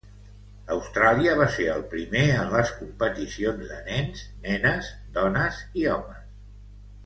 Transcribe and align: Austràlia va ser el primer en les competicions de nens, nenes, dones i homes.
Austràlia 0.75 1.35
va 1.41 1.45
ser 1.57 1.67
el 1.73 1.83
primer 1.91 2.23
en 2.37 2.49
les 2.55 2.73
competicions 2.79 3.69
de 3.75 3.79
nens, 3.93 4.27
nenes, 4.49 4.93
dones 5.21 5.65
i 5.85 5.89
homes. 5.97 6.29